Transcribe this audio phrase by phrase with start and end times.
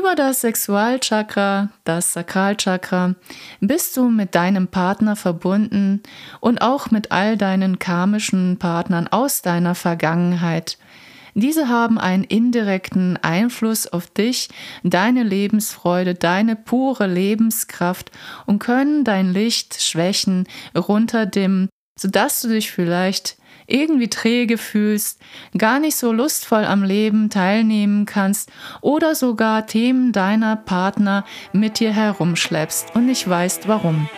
[0.00, 3.16] Über das Sexualchakra, das Sakralchakra,
[3.60, 6.02] bist du mit deinem Partner verbunden
[6.40, 10.78] und auch mit all deinen karmischen Partnern aus deiner Vergangenheit.
[11.34, 14.48] Diese haben einen indirekten Einfluss auf dich,
[14.82, 18.10] deine Lebensfreude, deine pure Lebenskraft
[18.46, 23.36] und können dein Licht schwächen, runterdimmen, sodass du dich vielleicht
[23.70, 25.20] irgendwie träge fühlst,
[25.56, 28.50] gar nicht so lustvoll am Leben teilnehmen kannst
[28.80, 34.08] oder sogar Themen deiner Partner mit dir herumschleppst und nicht weißt warum.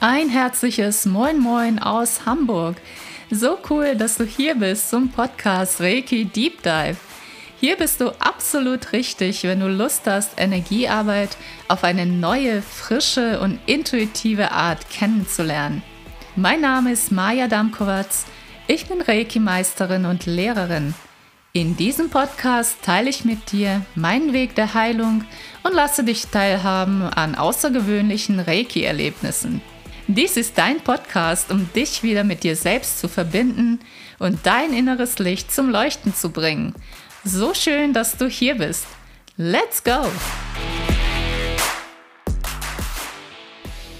[0.00, 2.76] Ein herzliches Moin Moin aus Hamburg.
[3.30, 6.96] So cool, dass du hier bist zum Podcast Reiki Deep Dive.
[7.64, 11.36] Hier bist du absolut richtig, wenn du Lust hast, Energiearbeit
[11.68, 15.80] auf eine neue, frische und intuitive Art kennenzulernen.
[16.34, 18.24] Mein Name ist Maja Damkowatz.
[18.66, 20.92] Ich bin Reiki-Meisterin und Lehrerin.
[21.52, 25.24] In diesem Podcast teile ich mit dir meinen Weg der Heilung
[25.62, 29.62] und lasse dich teilhaben an außergewöhnlichen Reiki-Erlebnissen.
[30.08, 33.78] Dies ist dein Podcast, um dich wieder mit dir selbst zu verbinden
[34.18, 36.74] und dein inneres Licht zum Leuchten zu bringen
[37.24, 38.86] so schön, dass du hier bist.
[39.36, 40.06] Let's go!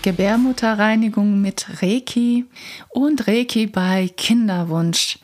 [0.02, 2.46] Gebärmutterreinigung mit Reiki
[2.88, 5.18] und Reiki bei Kinderwunsch.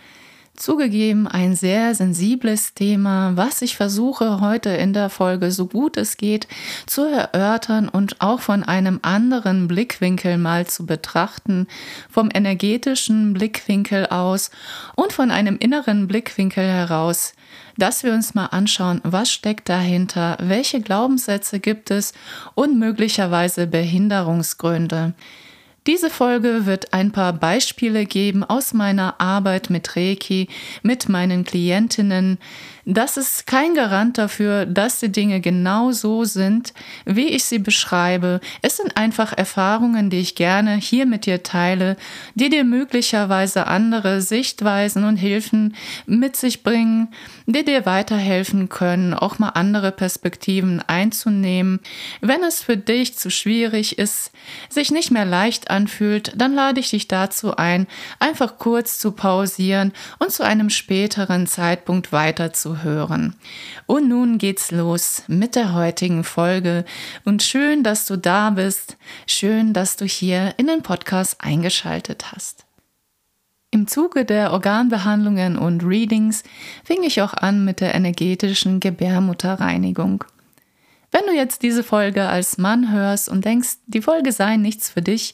[0.59, 6.17] Zugegeben ein sehr sensibles Thema, was ich versuche heute in der Folge so gut es
[6.17, 6.49] geht
[6.85, 11.69] zu erörtern und auch von einem anderen Blickwinkel mal zu betrachten,
[12.11, 14.51] vom energetischen Blickwinkel aus
[14.97, 17.35] und von einem inneren Blickwinkel heraus,
[17.77, 22.15] dass wir uns mal anschauen, was steckt dahinter, welche Glaubenssätze gibt es
[22.57, 25.15] und möglicherweise Behinderungsgründe.
[25.89, 30.49] Diese Folge wird ein paar Beispiele geben aus meiner Arbeit mit Reiki,
[30.83, 32.37] mit meinen Klientinnen,
[32.91, 36.73] das ist kein Garant dafür, dass die Dinge genau so sind,
[37.05, 38.41] wie ich sie beschreibe.
[38.63, 41.99] Es sind einfach Erfahrungen, die ich gerne hier mit dir teile,
[42.35, 45.77] die dir möglicherweise andere Sichtweisen und Hilfen
[46.07, 47.09] mit sich bringen,
[47.45, 51.81] die dir weiterhelfen können, auch mal andere Perspektiven einzunehmen.
[52.23, 54.31] Wenn es für dich zu schwierig ist,
[54.71, 57.87] sich nicht mehr leicht anfühlt, dann lade ich dich dazu ein,
[58.19, 63.35] einfach kurz zu pausieren und zu einem späteren Zeitpunkt weiterzuhören hören.
[63.87, 66.85] Und nun geht's los mit der heutigen Folge
[67.25, 68.97] und schön, dass du da bist.
[69.27, 72.65] Schön, dass du hier in den Podcast eingeschaltet hast.
[73.71, 76.43] Im Zuge der Organbehandlungen und Readings
[76.85, 80.25] fing ich auch an mit der energetischen Gebärmutterreinigung.
[81.11, 85.03] Wenn du jetzt diese Folge als Mann hörst und denkst, die Folge sei nichts für
[85.03, 85.33] dich,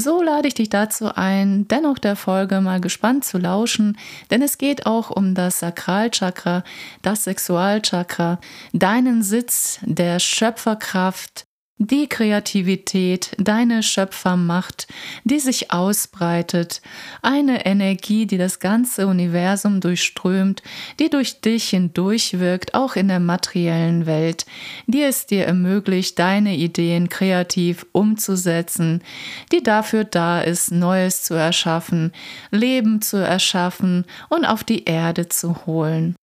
[0.00, 3.98] so lade ich dich dazu ein, dennoch der Folge mal gespannt zu lauschen,
[4.30, 6.64] denn es geht auch um das Sakralchakra,
[7.02, 8.40] das Sexualchakra,
[8.72, 11.46] deinen Sitz der Schöpferkraft,
[11.82, 14.86] die Kreativität, deine Schöpfermacht,
[15.24, 16.82] die sich ausbreitet,
[17.22, 20.62] eine Energie, die das ganze Universum durchströmt,
[21.00, 24.44] die durch dich hindurch wirkt, auch in der materiellen Welt,
[24.86, 29.02] die es dir ermöglicht, deine Ideen kreativ umzusetzen,
[29.50, 32.12] die dafür da ist, Neues zu erschaffen,
[32.50, 36.14] Leben zu erschaffen und auf die Erde zu holen.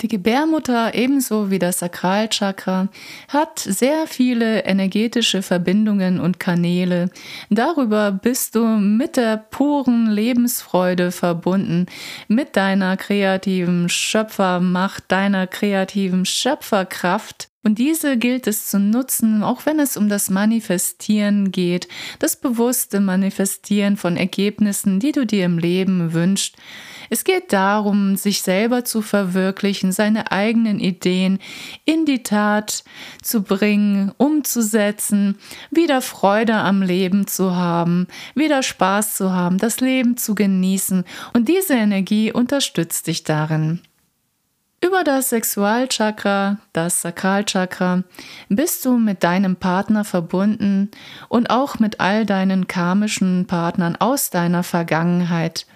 [0.00, 2.88] Die Gebärmutter ebenso wie das Sakralchakra
[3.28, 7.10] hat sehr viele energetische Verbindungen und Kanäle.
[7.48, 11.86] Darüber bist du mit der puren Lebensfreude verbunden,
[12.26, 17.48] mit deiner kreativen Schöpfermacht, deiner kreativen Schöpferkraft.
[17.62, 21.86] Und diese gilt es zu nutzen, auch wenn es um das Manifestieren geht,
[22.18, 26.56] das bewusste Manifestieren von Ergebnissen, die du dir im Leben wünschst.
[27.14, 31.38] Es geht darum, sich selber zu verwirklichen, seine eigenen Ideen
[31.84, 32.82] in die Tat
[33.22, 35.38] zu bringen, umzusetzen,
[35.70, 41.04] wieder Freude am Leben zu haben, wieder Spaß zu haben, das Leben zu genießen.
[41.32, 43.80] Und diese Energie unterstützt dich darin.
[44.84, 48.02] Über das Sexualchakra, das Sakralchakra,
[48.48, 50.90] bist du mit deinem Partner verbunden
[51.28, 55.66] und auch mit all deinen karmischen Partnern aus deiner Vergangenheit.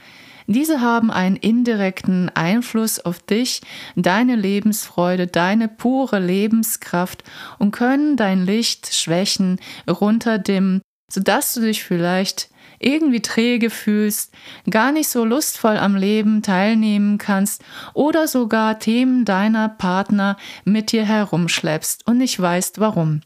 [0.51, 3.61] Diese haben einen indirekten Einfluss auf dich,
[3.97, 7.23] deine Lebensfreude, deine pure Lebenskraft
[7.59, 10.81] und können dein Licht schwächen, runterdimmen,
[11.13, 12.49] sodass du dich vielleicht
[12.79, 14.33] irgendwie träge fühlst,
[14.71, 17.63] gar nicht so lustvoll am Leben teilnehmen kannst
[17.93, 23.21] oder sogar Themen deiner Partner mit dir herumschleppst und nicht weißt warum.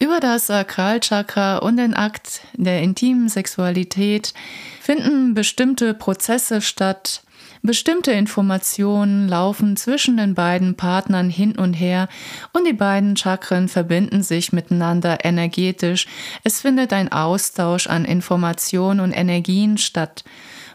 [0.00, 4.32] Über das Sakralchakra und den Akt der intimen Sexualität
[4.80, 7.22] finden bestimmte Prozesse statt,
[7.62, 12.08] Bestimmte Informationen laufen zwischen den beiden Partnern hin und her
[12.52, 16.06] und die beiden Chakren verbinden sich miteinander energetisch.
[16.44, 20.24] Es findet ein Austausch an Informationen und Energien statt.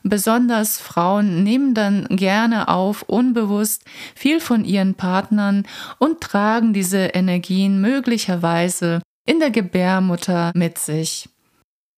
[0.04, 5.66] Besonders Frauen nehmen dann gerne auf, unbewusst viel von ihren Partnern
[6.00, 11.30] und tragen diese Energien möglicherweise in der Gebärmutter mit sich.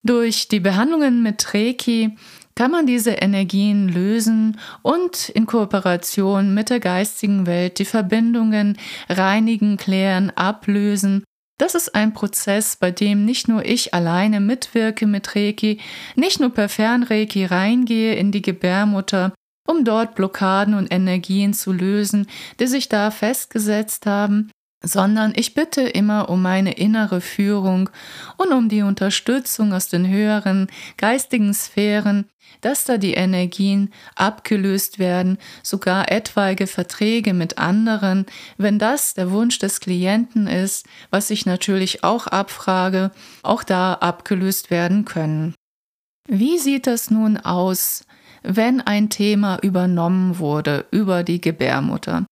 [0.05, 2.15] Durch die Behandlungen mit Reiki
[2.53, 8.77] kann man diese Energien lösen und in Kooperation mit der geistigen Welt die Verbindungen
[9.09, 11.23] reinigen, klären, ablösen.
[11.57, 15.79] Das ist ein Prozess, bei dem nicht nur ich alleine mitwirke mit Reiki,
[16.15, 19.33] nicht nur per Fernreiki reingehe in die Gebärmutter,
[19.67, 22.27] um dort Blockaden und Energien zu lösen,
[22.59, 24.51] die sich da festgesetzt haben,
[24.85, 27.89] sondern ich bitte immer um meine innere Führung
[28.37, 30.67] und um die Unterstützung aus den höheren
[30.97, 32.25] geistigen Sphären,
[32.61, 38.27] dass da die Energien abgelöst werden, sogar etwaige Verträge mit anderen,
[38.57, 43.11] wenn das der Wunsch des Klienten ist, was ich natürlich auch abfrage,
[43.41, 45.55] auch da abgelöst werden können.
[46.27, 48.05] Wie sieht das nun aus,
[48.43, 52.25] wenn ein Thema übernommen wurde über die Gebärmutter?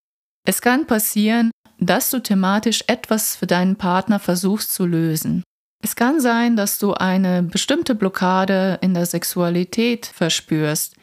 [0.46, 5.42] Es kann passieren, dass du thematisch etwas für deinen Partner versuchst zu lösen.
[5.82, 10.96] Es kann sein, dass du eine bestimmte Blockade in der Sexualität verspürst,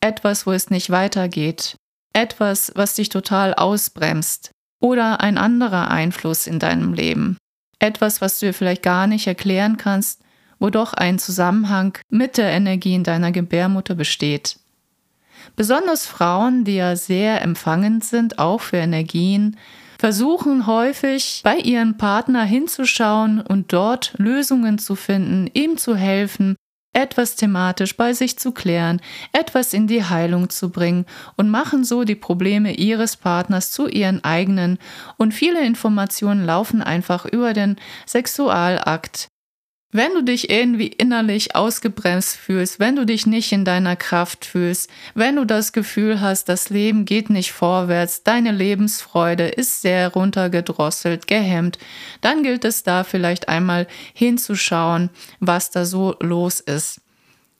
[0.00, 1.76] etwas, wo es nicht weitergeht,
[2.14, 7.36] etwas, was dich total ausbremst oder ein anderer Einfluss in deinem Leben,
[7.78, 10.22] etwas, was du dir vielleicht gar nicht erklären kannst,
[10.58, 14.56] wo doch ein Zusammenhang mit der Energie in deiner Gebärmutter besteht.
[15.56, 19.56] Besonders Frauen, die ja sehr empfangend sind, auch für Energien,
[20.02, 26.56] versuchen häufig bei ihrem Partner hinzuschauen und dort Lösungen zu finden, ihm zu helfen,
[26.92, 29.00] etwas thematisch bei sich zu klären,
[29.32, 31.06] etwas in die Heilung zu bringen
[31.36, 34.78] und machen so die Probleme ihres Partners zu ihren eigenen.
[35.18, 39.28] Und viele Informationen laufen einfach über den Sexualakt
[39.92, 44.90] wenn du dich irgendwie innerlich ausgebremst fühlst, wenn du dich nicht in deiner Kraft fühlst,
[45.14, 51.26] wenn du das Gefühl hast, das Leben geht nicht vorwärts, deine Lebensfreude ist sehr runtergedrosselt,
[51.26, 51.78] gehemmt,
[52.22, 55.10] dann gilt es da vielleicht einmal hinzuschauen,
[55.40, 57.02] was da so los ist.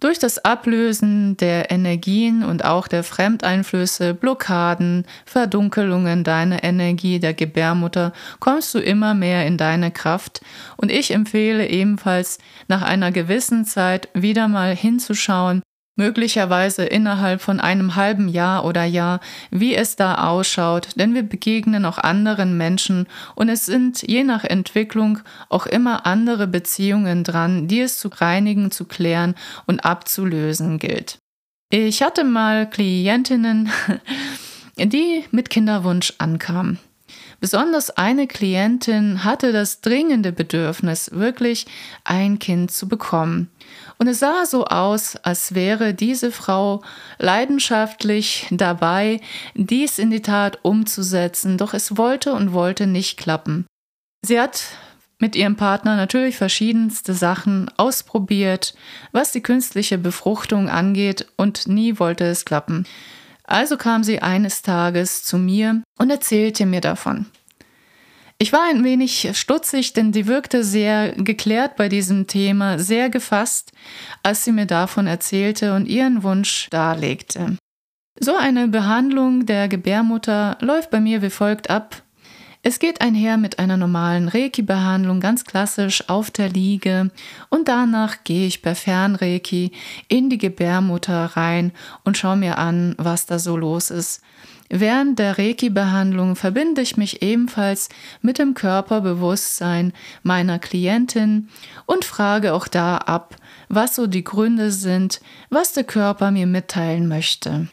[0.02, 8.12] Durch das Ablösen der Energien und auch der Fremdeinflüsse, Blockaden, Verdunkelungen deiner Energie der Gebärmutter
[8.40, 10.40] kommst du immer mehr in deine Kraft.
[10.76, 15.62] Und ich empfehle ebenfalls nach einer gewissen Zeit wieder mal hinzuschauen,
[15.96, 21.84] möglicherweise innerhalb von einem halben Jahr oder Jahr, wie es da ausschaut, denn wir begegnen
[21.84, 25.18] auch anderen Menschen und es sind je nach Entwicklung
[25.48, 29.34] auch immer andere Beziehungen dran, die es zu reinigen, zu klären
[29.66, 31.18] und abzulösen gilt.
[31.70, 33.70] Ich hatte mal Klientinnen,
[34.76, 36.78] die mit Kinderwunsch ankamen.
[37.42, 41.66] Besonders eine Klientin hatte das dringende Bedürfnis, wirklich
[42.04, 43.50] ein Kind zu bekommen.
[43.98, 46.82] Und es sah so aus, als wäre diese Frau
[47.18, 49.20] leidenschaftlich dabei,
[49.54, 53.66] dies in die Tat umzusetzen, doch es wollte und wollte nicht klappen.
[54.24, 54.62] Sie hat
[55.18, 58.72] mit ihrem Partner natürlich verschiedenste Sachen ausprobiert,
[59.10, 62.86] was die künstliche Befruchtung angeht, und nie wollte es klappen.
[63.52, 67.26] Also kam sie eines Tages zu mir und erzählte mir davon.
[68.38, 73.72] Ich war ein wenig stutzig, denn sie wirkte sehr geklärt bei diesem Thema, sehr gefasst,
[74.22, 77.58] als sie mir davon erzählte und ihren Wunsch darlegte.
[78.18, 82.01] So eine Behandlung der Gebärmutter läuft bei mir wie folgt ab.
[82.64, 87.10] Es geht einher mit einer normalen Reiki-Behandlung, ganz klassisch auf der Liege
[87.48, 89.72] und danach gehe ich per Fernreiki
[90.06, 91.72] in die Gebärmutter rein
[92.04, 94.22] und schaue mir an, was da so los ist.
[94.68, 97.88] Während der Reiki-Behandlung verbinde ich mich ebenfalls
[98.22, 99.92] mit dem Körperbewusstsein
[100.22, 101.48] meiner Klientin
[101.86, 103.36] und frage auch da ab,
[103.68, 107.66] was so die Gründe sind, was der Körper mir mitteilen möchte.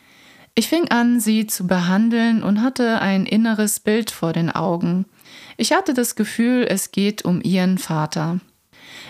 [0.60, 5.06] Ich fing an, sie zu behandeln und hatte ein inneres Bild vor den Augen.
[5.56, 8.42] Ich hatte das Gefühl, es geht um ihren Vater.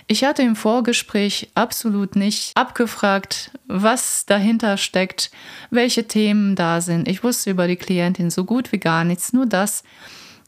[0.06, 5.32] Ich hatte im Vorgespräch absolut nicht abgefragt, was dahinter steckt,
[5.72, 7.08] welche Themen da sind.
[7.08, 9.82] Ich wusste über die Klientin so gut wie gar nichts, nur das,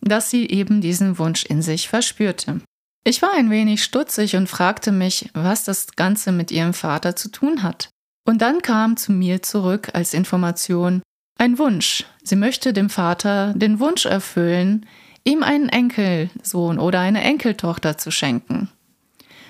[0.02, 2.62] dass sie eben diesen Wunsch in sich verspürte.
[3.04, 7.32] Ich war ein wenig stutzig und fragte mich, was das Ganze mit ihrem Vater zu
[7.32, 7.90] tun hat.
[8.26, 11.02] Und dann kam zu mir zurück als Information
[11.38, 12.06] ein Wunsch.
[12.24, 14.86] Sie möchte dem Vater den Wunsch erfüllen,
[15.24, 18.70] ihm einen Enkelsohn oder eine Enkeltochter zu schenken.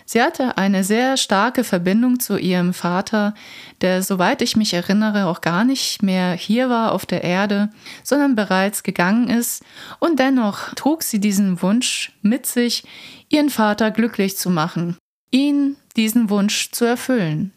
[0.06, 3.34] Sie hatte eine sehr starke Verbindung zu ihrem Vater,
[3.80, 7.70] der, soweit ich mich erinnere, auch gar nicht mehr hier war auf der Erde,
[8.04, 9.64] sondern bereits gegangen ist,
[10.00, 12.84] und dennoch trug sie diesen Wunsch mit sich,
[13.30, 14.98] ihren Vater glücklich zu machen,
[15.30, 17.54] ihn diesen Wunsch zu erfüllen.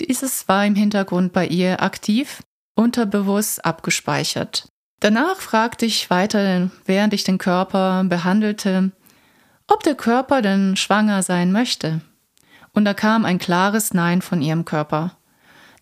[0.00, 2.42] Dieses war im Hintergrund bei ihr aktiv,
[2.74, 4.66] unterbewusst abgespeichert.
[5.00, 8.92] Danach fragte ich weiter, während ich den Körper behandelte,
[9.66, 12.00] ob der Körper denn schwanger sein möchte.
[12.72, 15.16] Und da kam ein klares Nein von ihrem Körper.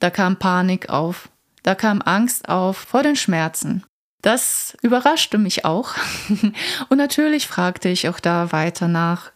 [0.00, 1.28] Da kam Panik auf.
[1.62, 3.84] Da kam Angst auf vor den Schmerzen.
[4.22, 5.94] Das überraschte mich auch.
[6.88, 9.30] Und natürlich fragte ich auch da weiter nach,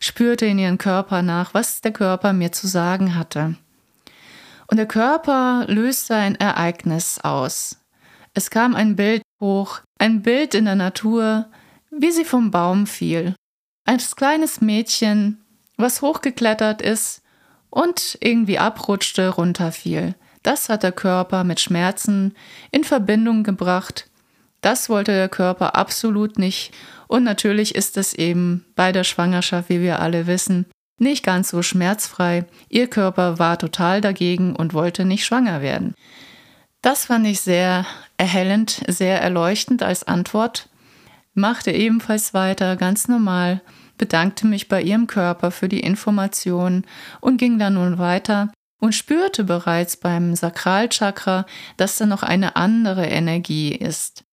[0.00, 3.56] spürte in ihren Körper nach, was der Körper mir zu sagen hatte.
[4.72, 7.76] Und der Körper löste ein Ereignis aus.
[8.32, 11.50] Es kam ein Bild hoch, ein Bild in der Natur,
[11.90, 13.34] wie sie vom Baum fiel.
[13.84, 15.44] Ein kleines Mädchen,
[15.76, 17.20] was hochgeklettert ist
[17.68, 20.14] und irgendwie abrutschte, runterfiel.
[20.42, 22.34] Das hat der Körper mit Schmerzen
[22.70, 24.08] in Verbindung gebracht.
[24.62, 26.72] Das wollte der Körper absolut nicht.
[27.08, 30.64] Und natürlich ist es eben bei der Schwangerschaft, wie wir alle wissen,
[31.02, 32.46] nicht ganz so schmerzfrei.
[32.68, 35.94] Ihr Körper war total dagegen und wollte nicht schwanger werden.
[36.80, 40.68] Das fand ich sehr erhellend, sehr erleuchtend als Antwort
[41.34, 43.60] machte ebenfalls weiter ganz normal,
[43.98, 46.84] bedankte mich bei ihrem Körper für die Information
[47.20, 53.06] und ging dann nun weiter und spürte bereits beim Sakralchakra, dass da noch eine andere
[53.06, 54.24] Energie ist.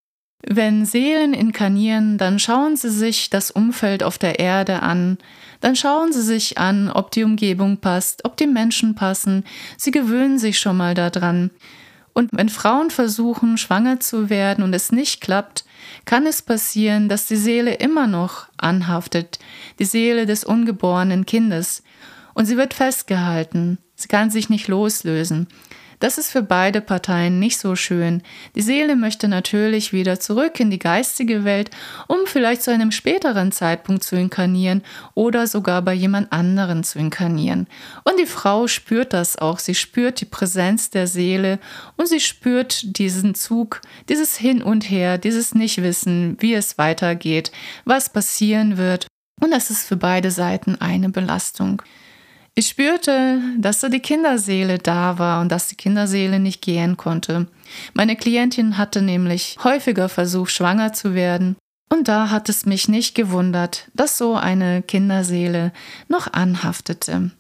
[0.48, 5.17] Wenn Seelen inkarnieren, dann schauen sie sich das Umfeld auf der Erde an,
[5.60, 9.43] dann schauen sie sich an, ob die Umgebung passt, ob die Menschen passen,
[9.77, 11.51] sie gewöhnen sich schon mal daran.
[12.13, 15.65] Und wenn Frauen versuchen, schwanger zu werden und es nicht klappt,
[16.05, 19.39] kann es passieren, dass die Seele immer noch anhaftet,
[19.77, 21.84] die Seele des ungeborenen Kindes,
[22.34, 25.48] und sie wird festgehalten, sie kann sich nicht loslösen.
[26.00, 28.24] Das ist für beide Parteien nicht so schön.
[28.56, 31.72] Die Seele möchte natürlich wieder zurück in die geistige Welt,
[32.08, 34.82] um vielleicht zu einem späteren Zeitpunkt zu inkarnieren
[35.13, 37.68] oder sogar bei jemand anderen zu inkarnieren.
[38.06, 39.60] Und die Frau spürt das auch.
[39.60, 41.60] Sie spürt die Präsenz der Seele
[41.98, 47.51] und sie spürt diesen Zug, dieses Hin und Her, dieses Nichtwissen, wie es weitergeht,
[47.84, 49.08] was passieren wird.
[49.41, 51.82] Und das ist für beide Seiten eine Belastung.
[52.60, 57.48] Ich spürte, dass da die Kinderseele da war und dass die Kinderseele nicht gehen konnte.
[57.94, 61.56] Meine Klientin hatte nämlich häufiger versucht, schwanger zu werden.
[61.89, 65.72] Und da hat es mich nicht gewundert, dass so eine Kinderseele
[66.10, 67.32] noch anhaftete.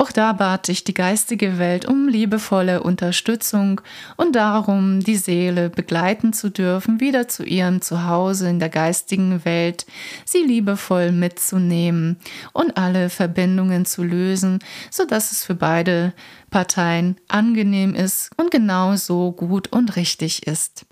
[0.00, 3.82] Auch da bat ich die geistige Welt um liebevolle Unterstützung
[4.16, 9.84] und darum, die Seele begleiten zu dürfen, wieder zu ihrem Zuhause in der geistigen Welt,
[10.24, 12.16] sie liebevoll mitzunehmen
[12.54, 16.14] und alle Verbindungen zu lösen, sodass es für beide
[16.48, 20.86] Parteien angenehm ist und genauso gut und richtig ist.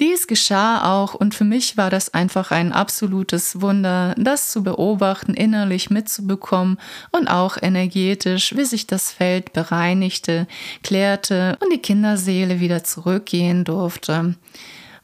[0.00, 5.34] Dies geschah auch und für mich war das einfach ein absolutes Wunder, das zu beobachten,
[5.34, 6.80] innerlich mitzubekommen
[7.12, 10.48] und auch energetisch, wie sich das Feld bereinigte,
[10.82, 14.34] klärte und die Kinderseele wieder zurückgehen durfte.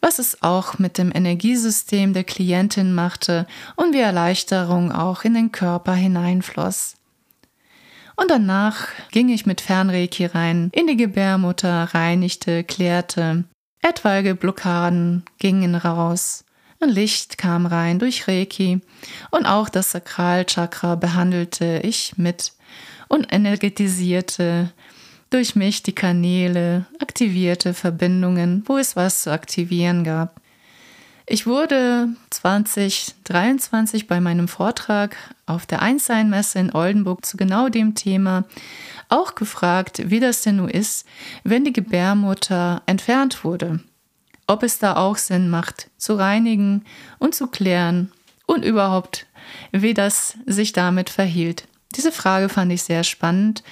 [0.00, 5.52] Was es auch mit dem Energiesystem der Klientin machte und wie Erleichterung auch in den
[5.52, 6.96] Körper hineinfloss.
[8.16, 13.44] Und danach ging ich mit Fernreiki rein in die Gebärmutter, reinigte, klärte
[13.82, 16.44] Etwaige Blockaden gingen raus.
[16.80, 18.80] Ein Licht kam rein durch Reiki
[19.30, 22.52] und auch das Sakralchakra behandelte ich mit
[23.08, 24.70] und energetisierte
[25.30, 30.39] durch mich die Kanäle, aktivierte Verbindungen, wo es was zu aktivieren gab.
[31.32, 38.42] Ich wurde 2023 bei meinem Vortrag auf der Einsteinmesse in Oldenburg zu genau dem Thema
[39.08, 41.06] auch gefragt, wie das denn nun ist,
[41.44, 43.78] wenn die Gebärmutter entfernt wurde.
[44.48, 46.84] Ob es da auch Sinn macht, zu reinigen
[47.20, 48.10] und zu klären
[48.46, 49.26] und überhaupt,
[49.70, 51.68] wie das sich damit verhielt.
[51.94, 53.62] Diese Frage fand ich sehr spannend,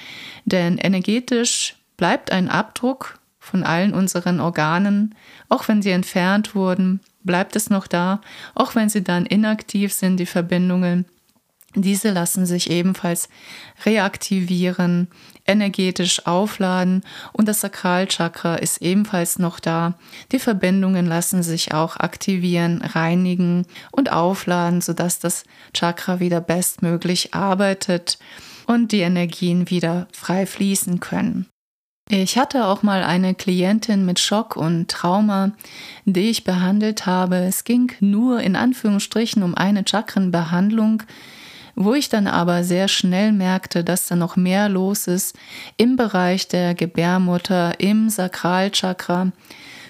[0.45, 5.17] denn energetisch bleibt ein Abdruck von allen unseren Organen,
[5.49, 8.23] auch wenn sie entfernt wurden, bleibt es noch da,
[8.55, 11.05] auch wenn sie dann inaktiv sind, die Verbindungen.
[11.75, 13.29] Diese lassen sich ebenfalls
[13.85, 15.09] reaktivieren,
[15.47, 17.03] energetisch aufladen
[17.35, 19.99] und das Sakralchakra ist ebenfalls noch da.
[20.33, 25.45] Die Verbindungen lassen sich auch aktivieren, reinigen und aufladen, sodass das
[25.75, 28.19] Chakra wieder bestmöglich arbeitet
[28.67, 31.47] und die Energien wieder frei fließen können.
[32.11, 35.53] Ich hatte auch mal eine Klientin mit Schock und Trauma,
[36.07, 37.37] die ich behandelt habe.
[37.37, 41.03] Es ging nur in Anführungsstrichen um eine Chakrenbehandlung,
[41.77, 45.37] wo ich dann aber sehr schnell merkte, dass da noch mehr los ist
[45.77, 49.33] im Bereich der Gebärmutter, im Sakralchakra.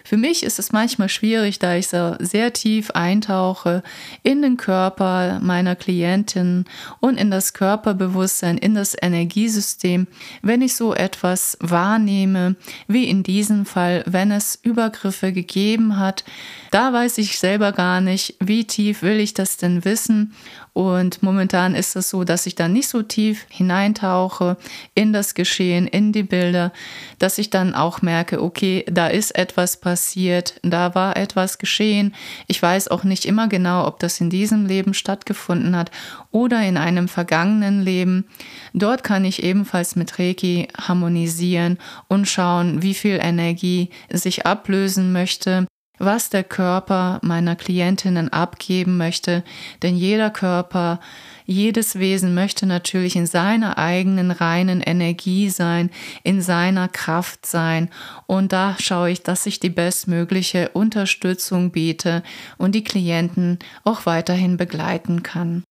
[0.04, 3.82] Für mich ist es manchmal schwierig, da ich so sehr tief eintauche
[4.22, 6.64] in den Körper meiner Klientin
[7.00, 10.06] und in das Körperbewusstsein, in das Energiesystem,
[10.42, 16.24] wenn ich so etwas wahrnehme, wie in diesem Fall, wenn es Übergriffe gegeben hat.
[16.70, 20.34] Da weiß ich selber gar nicht, wie tief will ich das denn wissen
[20.78, 24.56] und momentan ist es so, dass ich da nicht so tief hineintauche
[24.94, 26.72] in das Geschehen, in die Bilder,
[27.18, 32.14] dass ich dann auch merke, okay, da ist etwas passiert, da war etwas geschehen.
[32.46, 35.90] Ich weiß auch nicht immer genau, ob das in diesem Leben stattgefunden hat
[36.30, 38.26] oder in einem vergangenen Leben.
[38.72, 45.66] Dort kann ich ebenfalls mit Reiki harmonisieren und schauen, wie viel Energie sich ablösen möchte
[45.98, 49.44] was der Körper meiner Klientinnen abgeben möchte,
[49.82, 51.00] denn jeder Körper,
[51.46, 55.90] jedes Wesen möchte natürlich in seiner eigenen reinen Energie sein,
[56.22, 57.90] in seiner Kraft sein
[58.26, 62.22] und da schaue ich, dass ich die bestmögliche Unterstützung biete
[62.58, 65.64] und die Klienten auch weiterhin begleiten kann.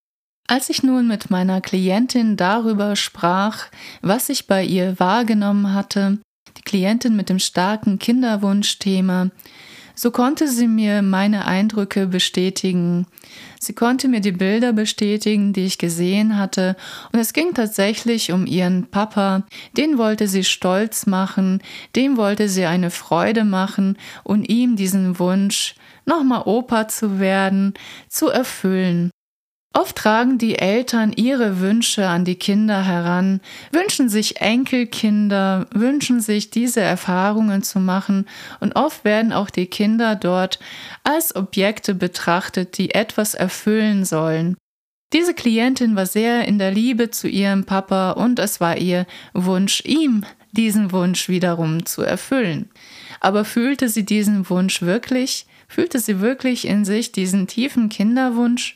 [0.50, 3.66] Als ich nun mit meiner Klientin darüber sprach,
[4.02, 6.20] was ich bei ihr wahrgenommen hatte,
[6.56, 9.30] die Klientin mit dem starken Kinderwunschthema,
[9.98, 13.08] so konnte sie mir meine Eindrücke bestätigen.
[13.60, 16.78] Sie konnte mir die Bilder bestätigen, die ich gesehen hatte,
[17.12, 19.44] und es ging tatsächlich um ihren Papa,
[19.76, 21.64] den wollte sie stolz machen,
[21.96, 25.74] dem wollte sie eine Freude machen und ihm diesen Wunsch,
[26.06, 27.74] nochmal Opa zu werden,
[28.08, 29.10] zu erfüllen.
[29.74, 36.50] Oft tragen die Eltern ihre Wünsche an die Kinder heran, wünschen sich Enkelkinder, wünschen sich
[36.50, 38.26] diese Erfahrungen zu machen
[38.60, 40.60] und oft werden auch die Kinder dort
[41.04, 44.56] als Objekte betrachtet, die etwas erfüllen sollen.
[45.14, 49.82] Diese Klientin war sehr in der Liebe zu ihrem Papa und es war ihr Wunsch,
[49.86, 52.70] ihm diesen Wunsch wiederum zu erfüllen.
[53.22, 55.46] Aber fühlte sie diesen Wunsch wirklich?
[55.70, 58.76] Fühlte sie wirklich in sich diesen tiefen Kinderwunsch?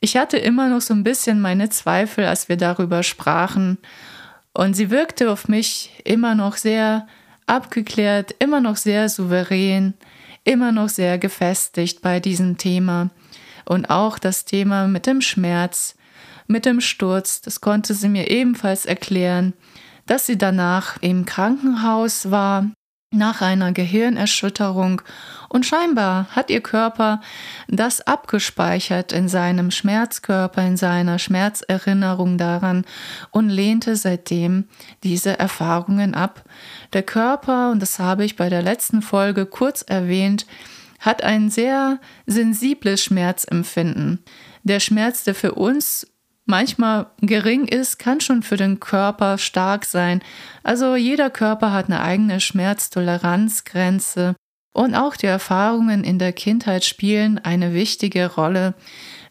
[0.00, 3.76] Ich hatte immer noch so ein bisschen meine Zweifel, als wir darüber sprachen.
[4.54, 7.06] Und sie wirkte auf mich immer noch sehr
[7.46, 9.94] abgeklärt, immer noch sehr souverän,
[10.44, 13.10] immer noch sehr gefestigt bei diesem Thema.
[13.66, 15.96] Und auch das Thema mit dem Schmerz,
[16.46, 19.52] mit dem Sturz, das konnte sie mir ebenfalls erklären,
[20.06, 22.70] dass sie danach im Krankenhaus war,
[23.12, 25.02] nach einer Gehirnerschütterung
[25.48, 27.20] und scheinbar hat ihr Körper
[27.66, 32.84] das abgespeichert in seinem Schmerzkörper, in seiner Schmerzerinnerung daran
[33.32, 34.68] und lehnte seitdem
[35.02, 36.44] diese Erfahrungen ab.
[36.92, 40.46] Der Körper, und das habe ich bei der letzten Folge kurz erwähnt,
[41.00, 44.20] hat ein sehr sensibles Schmerzempfinden.
[44.62, 46.06] Der Schmerz, der für uns
[46.46, 50.22] manchmal gering ist, kann schon für den Körper stark sein.
[50.62, 54.34] Also jeder Körper hat eine eigene Schmerztoleranzgrenze
[54.72, 58.74] und auch die Erfahrungen in der Kindheit spielen eine wichtige Rolle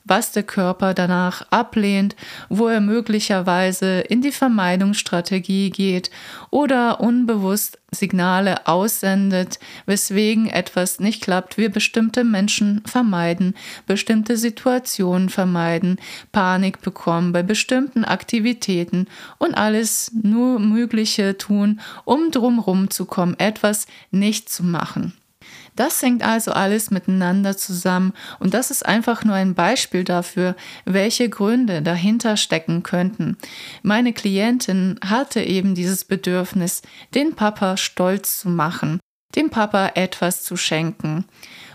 [0.06, 2.16] was der Körper danach ablehnt,
[2.50, 6.10] wo er möglicherweise in die Vermeidungsstrategie geht
[6.50, 13.56] oder unbewusst Signale aussendet, weswegen etwas nicht klappt, wir bestimmte Menschen vermeiden,
[13.88, 15.98] bestimmte Situationen vermeiden,
[16.32, 19.08] Panik bekommen bei bestimmten Aktivitäten
[19.38, 25.14] und alles nur Mögliche tun, um drumherum zu kommen, etwas nicht zu machen.
[25.80, 31.30] Das hängt also alles miteinander zusammen und das ist einfach nur ein Beispiel dafür, welche
[31.30, 33.38] Gründe dahinter stecken könnten.
[33.82, 36.82] Meine Klientin hatte eben dieses Bedürfnis,
[37.16, 39.00] den Papa stolz zu machen,
[39.38, 41.24] dem Papa etwas zu schenken.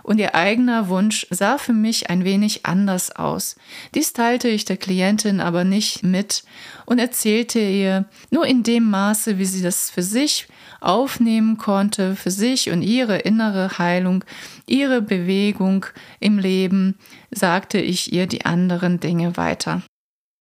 [0.05, 3.57] Und ihr eigener Wunsch sah für mich ein wenig anders aus.
[3.95, 6.45] Dies teilte ich der Klientin aber nicht mit
[6.85, 10.47] und erzählte ihr nur in dem Maße, wie sie das für sich
[10.85, 14.25] aufnehmen konnte für sich und ihre innere Heilung,
[14.67, 15.87] ihre Bewegung
[16.21, 16.99] im Leben,
[17.31, 19.83] sagte ich ihr die anderen Dinge weiter.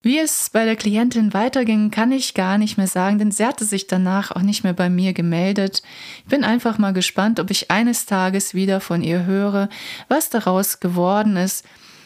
[0.06, 3.64] Wie es bei der Klientin weiterging, kann ich gar nicht mehr sagen, denn sie hatte
[3.64, 5.82] sich danach auch nicht mehr bei mir gemeldet.
[6.18, 9.70] Ich bin einfach mal gespannt, ob ich eines Tages wieder von ihr höre,
[10.10, 11.66] was daraus geworden ist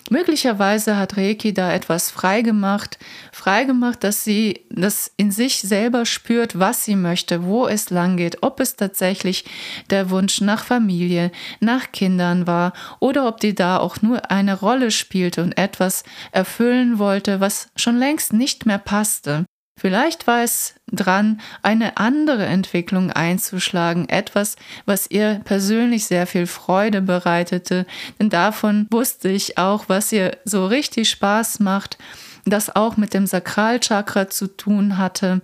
[0.10, 2.98] Möglicherweise hat Reiki da etwas freigemacht,
[3.34, 8.42] freigemacht, dass sie das in sich selber spürt, was sie möchte, wo es lang geht,
[8.42, 9.44] ob es tatsächlich
[9.90, 14.92] der Wunsch nach Familie, nach Kindern war oder ob die da auch nur eine Rolle
[14.92, 19.46] spielte und etwas erfüllen wollte, was schon längst nicht mehr passte.
[19.80, 27.02] Vielleicht war es dran, eine andere Entwicklung einzuschlagen, etwas, was ihr persönlich sehr viel Freude
[27.02, 27.86] bereitete,
[28.20, 32.00] denn davon wusste ich auch, was ihr so richtig Spaß macht,
[32.46, 35.42] das auch mit dem Sakralchakra zu tun hatte,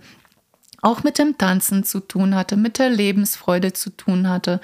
[0.82, 4.60] auch mit dem Tanzen zu tun hatte, mit der Lebensfreude zu tun hatte.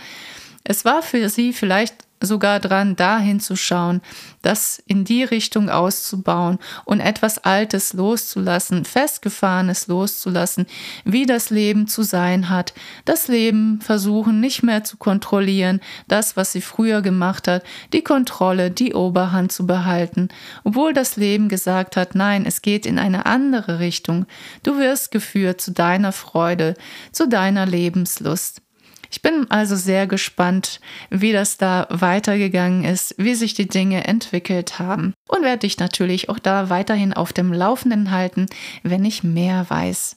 [0.65, 4.01] Es war für sie vielleicht sogar dran, dahin zu schauen,
[4.43, 10.67] das in die Richtung auszubauen und etwas Altes loszulassen, Festgefahrenes loszulassen,
[11.05, 12.75] wie das Leben zu sein hat.
[13.05, 18.71] Das Leben versuchen nicht mehr zu kontrollieren, das, was sie früher gemacht hat, die Kontrolle,
[18.71, 20.29] die Oberhand zu behalten,
[20.65, 24.27] obwohl das Leben gesagt hat, nein, es geht in eine andere Richtung.
[24.63, 26.75] Du wirst geführt zu deiner Freude,
[27.13, 28.63] zu deiner Lebenslust.
[29.11, 34.79] Ich bin also sehr gespannt, wie das da weitergegangen ist, wie sich die Dinge entwickelt
[34.79, 38.47] haben und werde dich natürlich auch da weiterhin auf dem Laufenden halten,
[38.83, 40.17] wenn ich mehr weiß.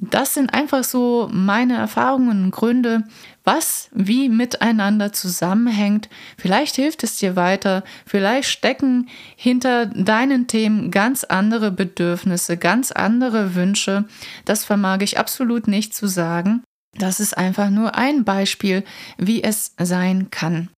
[0.00, 3.04] Das sind einfach so meine Erfahrungen und Gründe,
[3.44, 6.08] was wie miteinander zusammenhängt.
[6.36, 13.54] Vielleicht hilft es dir weiter, vielleicht stecken hinter deinen Themen ganz andere Bedürfnisse, ganz andere
[13.54, 14.06] Wünsche.
[14.44, 16.64] Das vermag ich absolut nicht zu sagen.
[16.98, 18.84] Das ist einfach nur ein Beispiel,
[19.16, 20.68] wie es sein kann.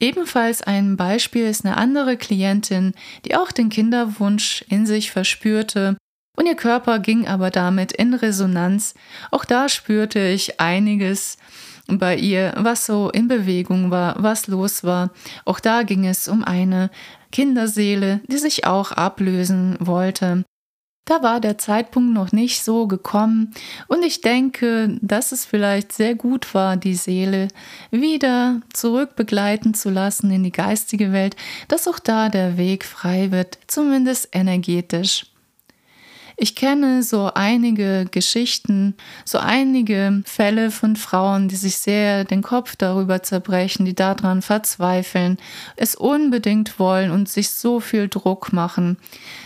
[0.00, 5.96] Ebenfalls ein Beispiel ist eine andere Klientin, die auch den Kinderwunsch in sich verspürte
[6.36, 8.94] und ihr Körper ging aber damit in Resonanz.
[9.30, 11.38] Auch da spürte ich einiges
[11.86, 15.10] bei ihr, was so in Bewegung war, was los war.
[15.44, 16.90] Auch da ging es um eine
[17.30, 20.44] Kinderseele, die sich auch ablösen wollte.
[21.06, 23.52] Da war der Zeitpunkt noch nicht so gekommen
[23.88, 27.48] und ich denke, dass es vielleicht sehr gut war, die Seele
[27.90, 31.36] wieder zurück begleiten zu lassen in die geistige Welt,
[31.68, 35.26] dass auch da der Weg frei wird, zumindest energetisch.
[36.36, 42.74] Ich kenne so einige Geschichten, so einige Fälle von Frauen, die sich sehr den Kopf
[42.76, 45.36] darüber zerbrechen, die daran verzweifeln,
[45.76, 48.96] es unbedingt wollen und sich so viel Druck machen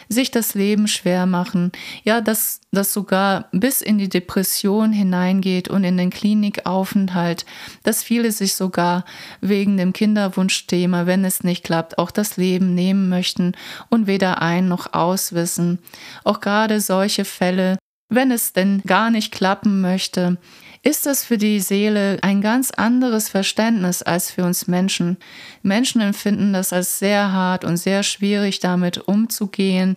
[0.09, 1.73] sich das Leben schwer machen,
[2.05, 7.44] ja, dass das sogar bis in die Depression hineingeht und in den Klinikaufenthalt,
[7.83, 9.05] dass viele sich sogar
[9.40, 13.53] wegen dem Kinderwunschthema, wenn es nicht klappt, auch das Leben nehmen möchten
[13.90, 15.79] und weder ein noch auswissen.
[16.25, 20.38] Auch gerade solche Fälle, wenn es denn gar nicht klappen möchte,
[20.83, 25.17] ist das für die Seele ein ganz anderes Verständnis als für uns Menschen.
[25.62, 29.97] Menschen empfinden das als sehr hart und sehr schwierig damit umzugehen.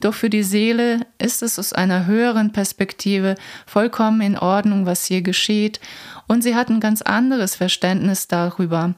[0.00, 3.34] Doch für die Seele ist es aus einer höheren Perspektive
[3.66, 5.80] vollkommen in Ordnung, was hier geschieht.
[6.26, 8.94] Und sie hat ein ganz anderes Verständnis darüber.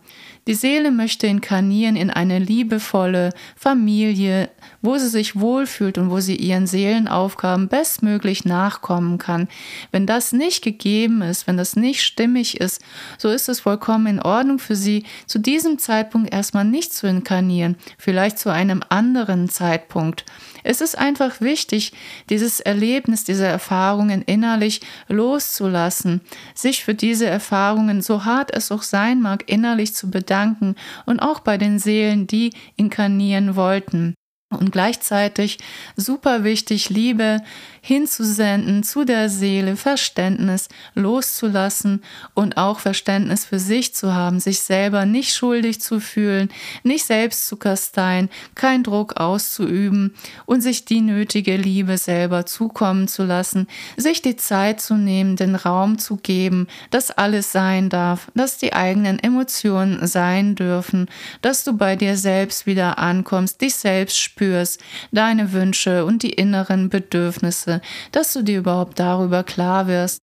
[0.46, 4.50] Die Seele möchte inkarnieren in eine liebevolle Familie,
[4.82, 9.48] wo sie sich wohlfühlt und wo sie ihren Seelenaufgaben bestmöglich nachkommen kann.
[9.90, 12.82] Wenn das nicht gegeben ist, wenn das nicht stimmig ist,
[13.18, 17.76] so ist es vollkommen in Ordnung für sie, zu diesem Zeitpunkt erstmal nicht zu inkarnieren,
[17.98, 20.24] vielleicht zu einem anderen Zeitpunkt.
[20.64, 21.92] Es ist einfach wichtig,
[22.30, 26.22] dieses Erlebnis, diese Erfahrungen innerlich loszulassen,
[26.54, 30.74] sich für diese Erfahrungen, so hart es auch sein mag, innerlich zu bedanken
[31.04, 34.14] und auch bei den Seelen, die inkarnieren wollten.
[34.56, 35.58] Und gleichzeitig
[35.96, 37.42] super wichtig, Liebe
[37.86, 45.04] hinzusenden zu der Seele, Verständnis loszulassen und auch Verständnis für sich zu haben, sich selber
[45.04, 46.48] nicht schuldig zu fühlen,
[46.82, 50.14] nicht selbst zu kasteien, kein Druck auszuüben
[50.46, 53.68] und sich die nötige Liebe selber zukommen zu lassen,
[53.98, 58.72] sich die Zeit zu nehmen, den Raum zu geben, dass alles sein darf, dass die
[58.72, 61.06] eigenen Emotionen sein dürfen,
[61.42, 64.80] dass du bei dir selbst wieder ankommst, dich selbst spürst,
[65.12, 67.73] deine Wünsche und die inneren Bedürfnisse
[68.12, 70.18] dass du dir überhaupt darüber klar wirst,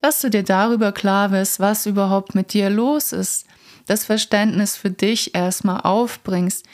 [0.00, 3.46] dass du dir darüber klar wirst, was überhaupt mit dir los ist,
[3.86, 6.66] das Verständnis für dich erstmal aufbringst,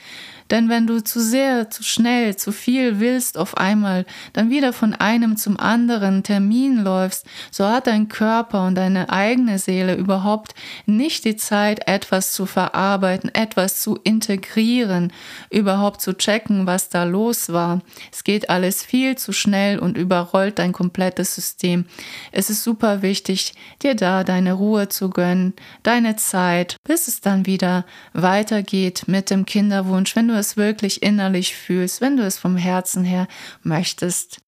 [0.50, 4.94] denn wenn du zu sehr, zu schnell, zu viel willst auf einmal, dann wieder von
[4.94, 10.54] einem zum anderen Termin läufst, so hat dein Körper und deine eigene Seele überhaupt
[10.86, 15.12] nicht die Zeit, etwas zu verarbeiten, etwas zu integrieren,
[15.50, 17.82] überhaupt zu checken, was da los war.
[18.12, 21.84] Es geht alles viel zu schnell und überrollt dein komplettes System.
[22.32, 27.46] Es ist super wichtig, dir da deine Ruhe zu gönnen, deine Zeit, bis es dann
[27.46, 32.56] wieder weitergeht mit dem Kinderwunsch, wenn du es wirklich innerlich fühlst, wenn du es vom
[32.56, 33.28] Herzen her
[33.62, 34.40] möchtest.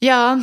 [0.00, 0.38] Ja,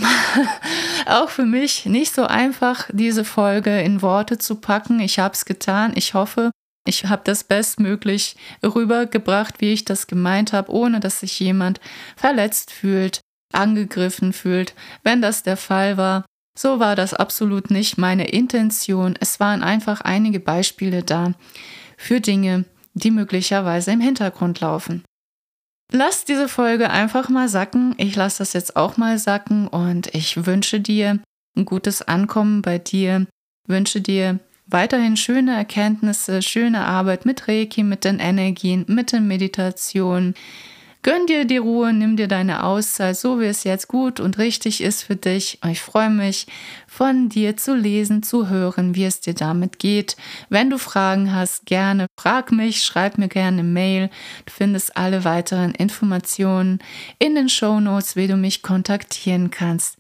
[1.06, 5.00] auch für mich nicht so einfach, diese Folge in Worte zu packen.
[5.00, 5.94] Ich habe es getan.
[5.96, 6.52] Ich hoffe,
[6.86, 11.80] ich habe das bestmöglich rübergebracht, wie ich das gemeint habe, ohne dass sich jemand
[12.16, 13.22] verletzt fühlt.
[13.54, 14.74] angegriffen fühlt.
[15.04, 16.26] Wenn das der Fall war,
[16.58, 19.16] so war das absolut nicht meine Intention.
[19.20, 21.34] Es waren einfach einige Beispiele da
[21.98, 22.64] für Dinge,
[22.94, 25.04] die möglicherweise im Hintergrund laufen.
[25.92, 27.96] Lass diese Folge einfach mal sacken.
[27.98, 31.20] Ich lasse das jetzt auch mal sacken und ich wünsche dir
[31.58, 33.28] ein gutes Ankommen bei dir.
[33.68, 40.34] Wünsche dir weiterhin schöne Erkenntnisse, schöne Arbeit mit Reiki, mit den Energien, mit den Meditationen.
[41.04, 44.82] Gönn dir die Ruhe, nimm dir deine Auszeit, so wie es jetzt gut und richtig
[44.82, 45.58] ist für dich.
[45.66, 46.46] Ich freue mich,
[46.86, 50.16] von dir zu lesen, zu hören, wie es dir damit geht.
[50.50, 54.12] Wenn du Fragen hast, gerne frag mich, schreib mir gerne Mail.
[54.46, 56.78] Du findest alle weiteren Informationen
[57.18, 59.98] in den Show Notes, wie du mich kontaktieren kannst.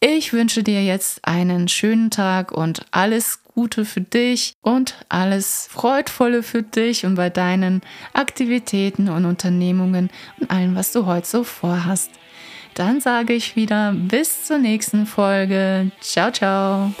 [0.00, 6.42] Ich wünsche dir jetzt einen schönen Tag und alles Gute für dich und alles Freudvolle
[6.42, 12.10] für dich und bei deinen Aktivitäten und Unternehmungen und allem, was du heute so vorhast.
[12.74, 15.92] Dann sage ich wieder bis zur nächsten Folge.
[16.00, 16.92] Ciao, ciao.